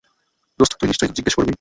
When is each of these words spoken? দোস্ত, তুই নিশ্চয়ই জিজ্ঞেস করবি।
দোস্ত, 0.59 0.73
তুই 0.79 0.87
নিশ্চয়ই 0.87 1.15
জিজ্ঞেস 1.17 1.35
করবি। 1.35 1.49